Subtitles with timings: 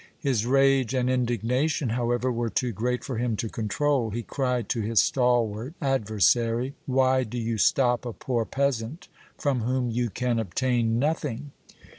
[0.17, 4.09] His rage and indignation, however, were too great for him to control.
[4.09, 9.91] He cried to his stalwart adversary: "Why do you stop a poor peasant from whom
[9.91, 11.51] you can obtain nothing?"